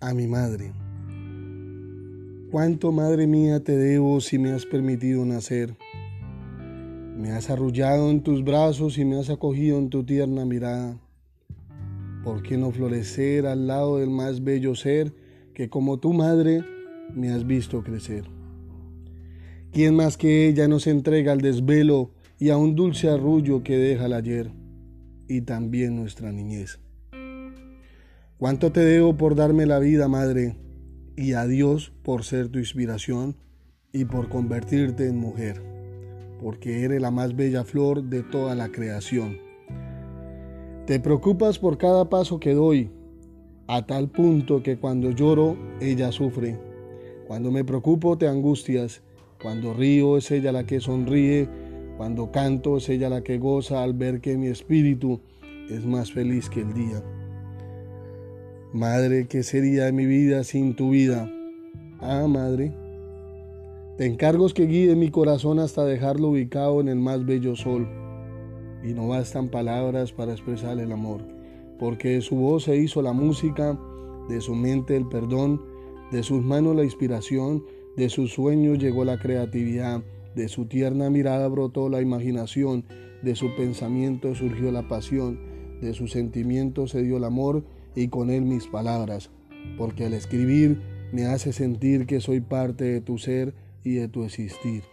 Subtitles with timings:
[0.00, 0.72] a mi madre.
[2.50, 5.76] Cuánto, madre mía, te debo si me has permitido nacer.
[7.16, 10.98] Me has arrullado en tus brazos y me has acogido en tu tierna mirada.
[12.22, 15.14] ¿Por qué no florecer al lado del más bello ser
[15.54, 16.62] que como tu madre
[17.14, 18.24] me has visto crecer?
[19.72, 24.06] ¿Quién más que ella nos entrega al desvelo y a un dulce arrullo que deja
[24.06, 24.50] el ayer
[25.28, 26.80] y también nuestra niñez?
[28.38, 30.56] ¿Cuánto te debo por darme la vida, madre?
[31.16, 33.36] y a Dios por ser tu inspiración
[33.92, 35.62] y por convertirte en mujer,
[36.40, 39.38] porque eres la más bella flor de toda la creación.
[40.86, 42.90] Te preocupas por cada paso que doy,
[43.66, 46.60] a tal punto que cuando lloro ella sufre.
[47.26, 49.02] Cuando me preocupo te angustias,
[49.42, 51.48] cuando río es ella la que sonríe,
[51.96, 55.20] cuando canto es ella la que goza al ver que mi espíritu
[55.68, 57.02] es más feliz que el día.
[58.72, 61.32] Madre, ¿qué sería de mi vida sin tu vida?
[62.00, 62.74] Ah, Madre,
[63.96, 67.88] te encargo que guíe mi corazón hasta dejarlo ubicado en el más bello sol.
[68.82, 71.22] Y no bastan palabras para expresar el amor,
[71.78, 73.78] porque de su voz se hizo la música,
[74.28, 75.62] de su mente el perdón,
[76.10, 77.64] de sus manos la inspiración,
[77.96, 80.02] de sus sueños llegó la creatividad,
[80.34, 82.84] de su tierna mirada brotó la imaginación,
[83.22, 85.38] de su pensamiento surgió la pasión,
[85.80, 87.64] de sus sentimientos se dio el amor,
[87.96, 89.30] y con él mis palabras,
[89.76, 90.80] porque al escribir
[91.12, 94.84] me hace sentir que soy parte de tu ser y de tu existir.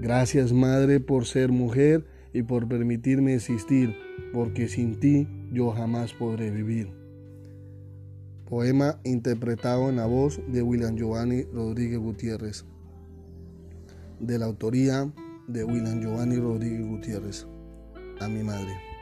[0.00, 3.96] Gracias Madre por ser mujer y por permitirme existir,
[4.32, 6.90] porque sin ti yo jamás podré vivir.
[8.48, 12.64] Poema interpretado en la voz de William Giovanni Rodríguez Gutiérrez,
[14.20, 15.10] de la autoría
[15.48, 17.46] de William Giovanni Rodríguez Gutiérrez,
[18.20, 18.93] a mi madre.